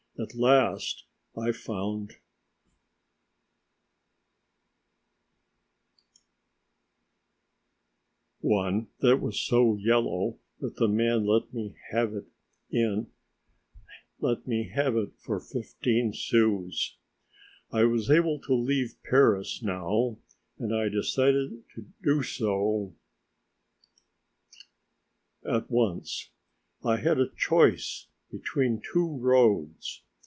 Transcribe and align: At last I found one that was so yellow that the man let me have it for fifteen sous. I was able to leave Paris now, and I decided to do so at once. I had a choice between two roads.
At 0.19 0.35
last 0.35 1.05
I 1.35 1.51
found 1.51 2.17
one 8.39 8.89
that 8.99 9.17
was 9.17 9.39
so 9.39 9.77
yellow 9.77 10.37
that 10.59 10.75
the 10.75 10.87
man 10.87 11.25
let 11.25 11.51
me 14.47 14.65
have 14.75 14.95
it 14.95 15.11
for 15.17 15.39
fifteen 15.39 16.13
sous. 16.13 16.97
I 17.71 17.83
was 17.85 18.11
able 18.11 18.39
to 18.41 18.53
leave 18.53 18.97
Paris 19.01 19.63
now, 19.63 20.19
and 20.59 20.75
I 20.75 20.87
decided 20.89 21.63
to 21.73 21.85
do 22.03 22.21
so 22.21 22.93
at 25.43 25.71
once. 25.71 26.29
I 26.83 26.97
had 26.97 27.17
a 27.17 27.27
choice 27.35 28.05
between 28.29 28.83
two 28.93 29.17
roads. 29.17 30.03